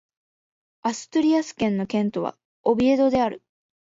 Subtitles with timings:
[0.81, 3.43] アストゥリアス県の県都はオビエドである